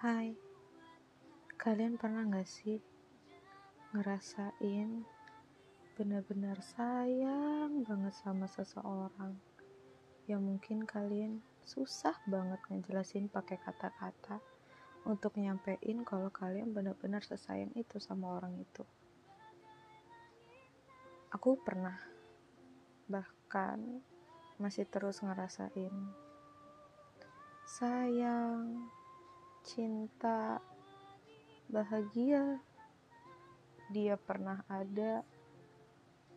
Hai, 0.00 0.32
kalian 1.60 2.00
pernah 2.00 2.24
gak 2.24 2.48
sih 2.48 2.80
ngerasain 3.92 5.04
benar-benar 5.92 6.56
sayang 6.64 7.84
banget 7.84 8.16
sama 8.16 8.48
seseorang 8.48 9.36
yang 10.24 10.40
mungkin 10.40 10.88
kalian 10.88 11.44
susah 11.68 12.16
banget 12.24 12.56
ngejelasin 12.72 13.28
pakai 13.28 13.60
kata-kata 13.60 14.40
untuk 15.04 15.36
nyampein 15.36 16.00
kalau 16.08 16.32
kalian 16.32 16.72
benar-benar 16.72 17.20
sesayang 17.20 17.76
itu 17.76 18.00
sama 18.00 18.40
orang 18.40 18.56
itu. 18.56 18.88
Aku 21.28 21.60
pernah, 21.60 22.00
bahkan 23.04 24.00
masih 24.56 24.88
terus 24.88 25.20
ngerasain 25.20 25.92
sayang, 27.68 28.88
cinta, 29.64 30.60
bahagia 31.68 32.60
dia 33.90 34.14
pernah 34.14 34.62
ada 34.70 35.26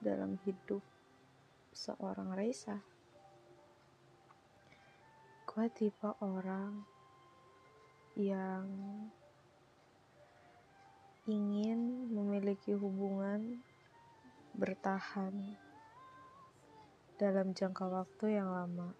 dalam 0.00 0.40
hidup 0.48 0.80
seorang 1.72 2.32
Raisa. 2.32 2.80
Gue 5.44 5.70
tipe 5.70 6.10
orang 6.18 6.82
yang 8.18 8.66
ingin 11.24 12.10
memiliki 12.12 12.76
hubungan 12.76 13.64
bertahan 14.54 15.56
dalam 17.16 17.54
jangka 17.54 17.86
waktu 17.86 18.38
yang 18.38 18.50
lama 18.50 18.92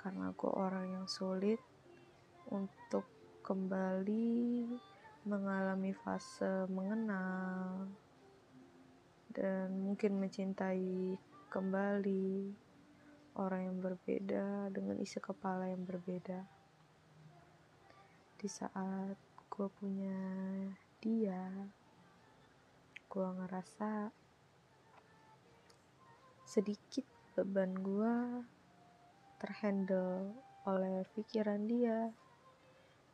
karena 0.00 0.32
gue 0.32 0.52
orang 0.52 0.86
yang 0.90 1.06
sulit 1.06 1.60
untuk 2.50 3.06
kembali 3.46 4.66
mengalami 5.26 5.94
fase 5.94 6.66
mengenal 6.66 7.86
dan 9.30 9.70
mungkin 9.78 10.18
mencintai 10.18 11.14
kembali 11.50 12.50
orang 13.38 13.70
yang 13.70 13.78
berbeda 13.78 14.74
dengan 14.74 14.98
isi 14.98 15.22
kepala 15.22 15.70
yang 15.70 15.86
berbeda. 15.86 16.42
Di 18.34 18.48
saat 18.50 19.14
gue 19.50 19.68
punya 19.70 20.18
dia, 20.98 21.46
gue 23.06 23.28
ngerasa 23.38 24.10
sedikit 26.42 27.06
beban 27.38 27.78
gue 27.78 28.16
terhandle 29.38 30.34
oleh 30.66 31.06
pikiran 31.14 31.62
dia 31.70 32.10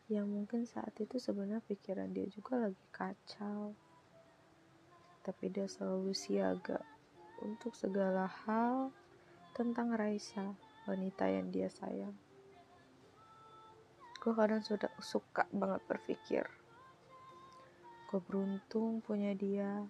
yang 0.06 0.30
mungkin 0.30 0.62
saat 0.66 0.94
itu 1.02 1.18
sebenarnya 1.18 1.62
pikiran 1.66 2.10
dia 2.14 2.26
juga 2.30 2.62
lagi 2.62 2.84
kacau. 2.94 3.74
Tapi 5.26 5.44
dia 5.50 5.66
selalu 5.66 6.14
siaga 6.14 6.78
untuk 7.42 7.74
segala 7.74 8.30
hal 8.46 8.94
tentang 9.52 9.90
Raisa 9.94 10.54
wanita 10.86 11.27
yang 11.27 11.50
dia 11.50 11.66
sayang. 11.66 12.14
Gue 14.22 14.32
kadang 14.34 14.62
sudah 14.62 14.90
suka 15.02 15.46
banget 15.50 15.82
berpikir. 15.90 16.46
Gue 18.06 18.20
beruntung 18.22 19.02
punya 19.02 19.34
dia 19.34 19.82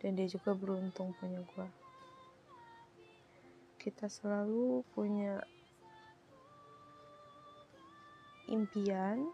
dan 0.00 0.16
dia 0.16 0.28
juga 0.28 0.56
beruntung 0.56 1.12
punya 1.20 1.44
gue 1.44 1.68
kita 3.84 4.08
selalu 4.08 4.80
punya 4.96 5.44
impian 8.48 9.24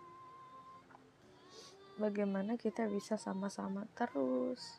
bagaimana 1.99 2.55
kita 2.55 2.87
bisa 2.87 3.19
sama-sama 3.19 3.85
terus 3.99 4.79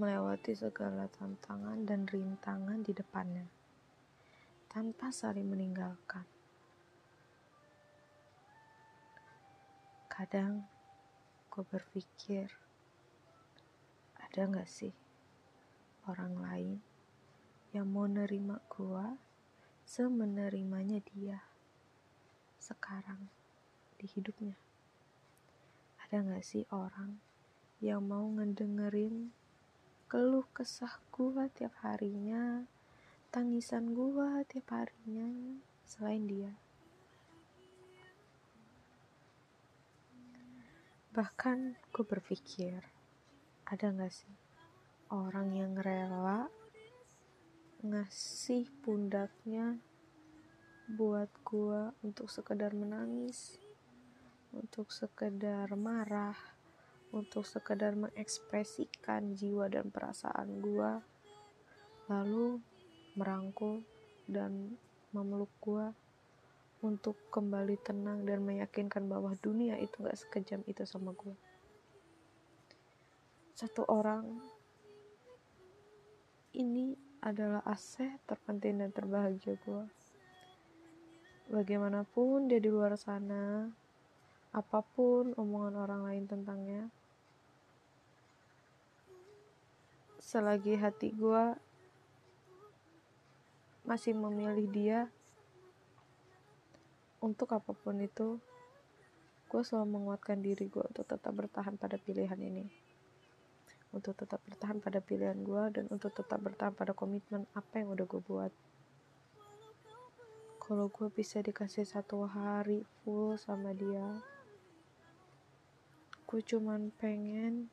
melewati 0.00 0.56
segala 0.56 1.06
tantangan 1.06 1.84
dan 1.86 2.08
rintangan 2.08 2.80
di 2.82 2.90
depannya 2.96 3.46
tanpa 4.70 5.10
saling 5.10 5.50
meninggalkan. 5.50 6.22
Kadang 10.06 10.62
gue 11.50 11.64
berpikir, 11.66 12.46
ada 14.20 14.40
gak 14.46 14.70
sih 14.70 14.94
orang 16.06 16.34
lain 16.38 16.78
yang 17.74 17.90
mau 17.90 18.06
nerima 18.06 18.62
gue 18.70 19.06
semenerimanya 19.82 21.02
dia 21.02 21.42
sekarang? 22.62 23.26
Di 24.00 24.08
hidupnya. 24.08 24.56
Ada 26.08 26.24
gak 26.24 26.40
sih 26.40 26.64
orang 26.72 27.20
yang 27.84 28.00
mau 28.00 28.24
ngedengerin 28.32 29.28
keluh 30.08 30.48
kesah 30.56 30.96
gua 31.12 31.52
tiap 31.52 31.76
harinya, 31.84 32.64
tangisan 33.28 33.92
gua 33.92 34.40
tiap 34.48 34.72
harinya, 34.72 35.28
selain 35.84 36.24
dia? 36.24 36.52
Bahkan 41.12 41.76
gue 41.92 42.04
berpikir, 42.08 42.80
ada 43.68 43.86
gak 43.92 44.10
sih 44.10 44.34
orang 45.10 45.52
yang 45.52 45.74
rela 45.74 46.46
ngasih 47.82 48.70
pundaknya 48.82 49.78
buat 50.90 51.30
gua 51.42 51.94
untuk 52.02 52.30
sekedar 52.30 52.74
menangis 52.74 53.58
untuk 54.50 54.90
sekedar 54.90 55.70
marah, 55.78 56.36
untuk 57.14 57.46
sekedar 57.46 57.94
mengekspresikan 57.94 59.34
jiwa 59.38 59.70
dan 59.70 59.90
perasaan 59.90 60.58
gua, 60.58 61.02
lalu 62.10 62.58
merangkul 63.14 63.82
dan 64.26 64.74
memeluk 65.14 65.50
gua 65.62 65.94
untuk 66.80 67.18
kembali 67.28 67.76
tenang 67.82 68.24
dan 68.24 68.40
meyakinkan 68.42 69.04
bahwa 69.06 69.36
dunia 69.38 69.76
itu 69.78 70.00
gak 70.00 70.18
sekejam 70.18 70.64
itu 70.66 70.82
sama 70.86 71.12
gua. 71.14 71.36
Satu 73.54 73.84
orang 73.86 74.40
ini 76.56 76.96
adalah 77.20 77.60
aset 77.68 78.16
terpenting 78.24 78.80
dan 78.80 78.90
terbahagia 78.90 79.60
gua. 79.62 79.84
Bagaimanapun 81.50 82.46
dia 82.48 82.62
di 82.62 82.70
luar 82.70 82.94
sana, 82.94 83.68
apa 84.50 84.82
pun 84.82 85.30
omongan 85.38 85.78
orang 85.78 86.02
lain 86.02 86.24
tentangnya. 86.26 86.90
Selagi 90.18 90.74
hati 90.74 91.14
gue 91.14 91.54
masih 93.86 94.14
memilih 94.14 94.66
dia 94.70 95.00
untuk 97.22 97.54
apa 97.54 97.70
pun 97.74 97.98
itu 98.02 98.42
gue 99.50 99.62
selalu 99.66 99.98
menguatkan 99.98 100.38
diri 100.42 100.70
gue 100.70 100.82
untuk 100.82 101.06
tetap 101.06 101.30
bertahan 101.30 101.78
pada 101.78 101.98
pilihan 101.98 102.38
ini. 102.38 102.66
Untuk 103.90 104.14
tetap 104.18 104.38
bertahan 104.46 104.78
pada 104.78 105.02
pilihan 105.02 105.38
gue 105.42 105.62
dan 105.74 105.84
untuk 105.90 106.14
tetap 106.14 106.38
bertahan 106.38 106.74
pada 106.74 106.94
komitmen 106.94 107.46
apa 107.54 107.82
yang 107.82 107.90
udah 107.94 108.06
gue 108.06 108.22
buat. 108.22 108.52
Kalau 110.62 110.86
gue 110.86 111.10
bisa 111.10 111.42
dikasih 111.42 111.82
satu 111.82 112.30
hari 112.30 112.86
full 113.02 113.34
sama 113.34 113.74
dia 113.74 114.22
Aku 116.30 116.46
cuman 116.46 116.94
pengen 116.94 117.66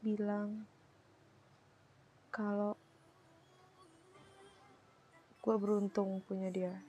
bilang 0.00 0.64
kalau 2.32 2.72
gue 5.44 5.56
beruntung 5.60 6.24
punya 6.24 6.48
dia. 6.48 6.80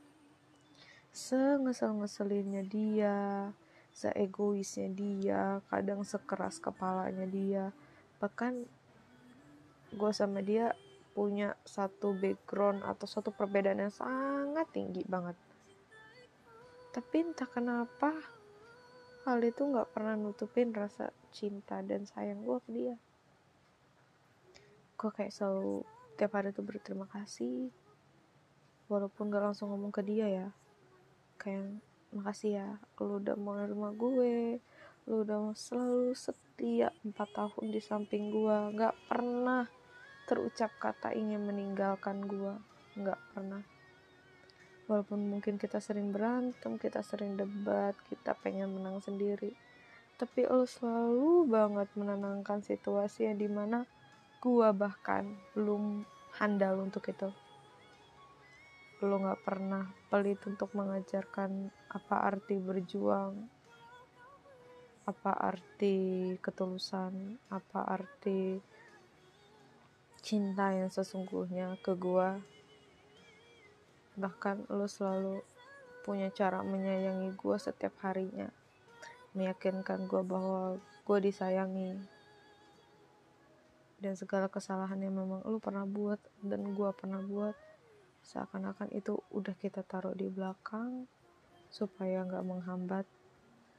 Sengesel-ngeselinnya 1.11 2.63
dia, 2.63 3.51
seegoisnya 3.91 4.87
dia, 4.87 5.59
kadang 5.67 6.07
sekeras 6.07 6.63
kepalanya 6.63 7.27
dia. 7.27 7.75
Bahkan 8.23 8.63
gue 9.99 10.11
sama 10.15 10.39
dia 10.39 10.71
punya 11.11 11.59
satu 11.67 12.15
background 12.15 12.87
atau 12.87 13.03
satu 13.03 13.35
perbedaan 13.35 13.83
yang 13.83 13.91
sangat 13.91 14.71
tinggi 14.71 15.03
banget. 15.03 15.35
Tapi 16.95 17.15
entah 17.19 17.51
kenapa 17.51 18.36
hal 19.27 19.43
itu 19.43 19.59
nggak 19.59 19.91
pernah 19.91 20.15
nutupin 20.15 20.71
rasa 20.71 21.11
cinta 21.35 21.83
dan 21.83 22.07
sayang 22.07 22.47
gue 22.47 22.57
ke 22.63 22.69
dia. 22.71 22.95
Gue 24.95 25.11
kayak 25.11 25.35
selalu 25.35 25.83
tiap 26.15 26.31
hari 26.39 26.55
tuh 26.55 26.63
berterima 26.63 27.11
kasih 27.11 27.67
walaupun 28.87 29.27
gak 29.27 29.51
langsung 29.51 29.75
ngomong 29.75 29.91
ke 29.91 29.99
dia 29.99 30.31
ya. 30.31 30.47
Kayak 31.35 31.83
makasih 32.15 32.63
ya 32.63 32.67
lu 33.03 33.19
udah 33.19 33.35
mau 33.35 33.59
nerima 33.59 33.91
gue 33.91 34.63
lu 35.07 35.27
udah 35.27 35.51
selalu 35.55 36.15
setia 36.15 36.95
empat 37.03 37.35
tahun 37.35 37.67
di 37.71 37.83
samping 37.83 38.31
gue 38.31 38.57
nggak 38.79 38.95
pernah 39.11 39.67
terucap 40.23 40.71
kata 40.79 41.11
ingin 41.15 41.43
meninggalkan 41.43 42.23
gue 42.23 42.55
nggak 42.95 43.19
pernah 43.35 43.63
walaupun 44.87 45.19
mungkin 45.27 45.59
kita 45.59 45.83
sering 45.83 46.15
berantem 46.15 46.79
kita 46.79 47.03
sering 47.03 47.35
debat 47.35 47.93
kita 48.07 48.33
pengen 48.39 48.71
menang 48.73 49.03
sendiri. 49.03 49.51
Tapi 50.17 50.49
lo 50.49 50.65
selalu 50.65 51.45
banget 51.45 51.87
menenangkan 51.93 52.65
situasi 52.65 53.29
yang 53.29 53.37
di 53.37 53.45
mana 53.51 53.85
gua 54.41 54.73
bahkan 54.73 55.29
belum 55.53 56.07
handal 56.41 56.81
untuk 56.81 57.05
itu. 57.11 57.29
Lo 59.05 59.21
gak 59.21 59.45
pernah 59.45 59.85
pelit 60.09 60.41
untuk 60.49 60.73
mengajarkan 60.73 61.69
apa 61.93 62.15
arti 62.33 62.57
berjuang 62.57 63.57
apa 65.07 65.31
arti 65.39 66.35
ketulusan 66.43 67.39
apa 67.47 67.79
arti 67.95 68.59
cinta 70.19 70.75
yang 70.75 70.91
sesungguhnya 70.91 71.79
ke 71.79 71.95
gua 71.95 72.43
bahkan 74.17 74.65
lo 74.73 74.89
selalu 74.89 75.45
punya 76.01 76.33
cara 76.33 76.65
menyayangi 76.65 77.37
gue 77.37 77.57
setiap 77.61 77.93
harinya. 78.01 78.49
Meyakinkan 79.37 80.09
gue 80.09 80.25
bahwa 80.25 80.81
gue 81.05 81.17
disayangi. 81.21 81.93
Dan 83.97 84.13
segala 84.17 84.49
kesalahan 84.49 84.97
yang 84.97 85.13
memang 85.13 85.45
lo 85.45 85.61
pernah 85.61 85.85
buat 85.85 86.17
dan 86.41 86.73
gue 86.73 86.89
pernah 86.97 87.21
buat 87.21 87.53
seakan-akan 88.25 88.91
itu 88.91 89.21
udah 89.31 89.55
kita 89.55 89.85
taruh 89.85 90.13
di 90.17 90.27
belakang 90.27 91.05
supaya 91.69 92.25
nggak 92.25 92.45
menghambat 92.45 93.05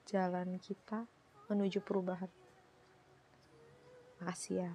jalan 0.06 0.56
kita 0.62 1.04
menuju 1.50 1.82
perubahan. 1.82 2.30
Makasih 4.20 4.68
ya. 4.68 4.72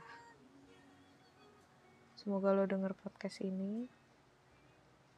Semoga 2.18 2.56
lo 2.56 2.64
denger 2.64 2.96
podcast 2.96 3.44
ini 3.44 4.03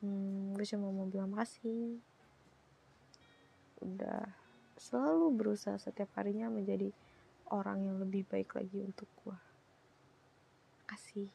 hmm, 0.02 0.58
gue 0.58 0.66
cuma 0.68 0.92
mau 0.92 1.08
bilang 1.08 1.32
makasih. 1.32 2.00
Udah 3.84 4.26
selalu 4.76 5.32
berusaha 5.32 5.80
setiap 5.80 6.12
harinya 6.20 6.52
menjadi 6.52 6.92
orang 7.54 7.86
yang 7.86 7.98
lebih 8.02 8.26
baik 8.28 8.58
lagi 8.58 8.82
untuk 8.82 9.08
gue 9.24 9.38
kasih 10.86 11.30